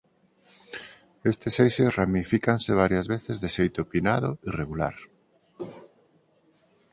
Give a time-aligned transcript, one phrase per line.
[1.31, 4.95] Estes eixes ramifícanse varias veces de xeito pinnado irregular.